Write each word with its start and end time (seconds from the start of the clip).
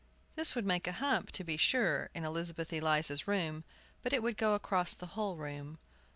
This 0.35 0.55
would 0.55 0.65
make 0.65 0.87
a 0.87 0.93
hump, 0.93 1.31
to 1.33 1.43
be 1.43 1.57
sure, 1.57 2.09
in 2.15 2.23
Elizabeth 2.25 2.73
Eliza's 2.73 3.27
room; 3.27 3.63
but 4.01 4.13
it 4.13 4.23
would 4.23 4.35
go 4.35 4.55
across 4.55 4.95
the 4.95 5.05
whole 5.13 5.37
room. 5.37 5.77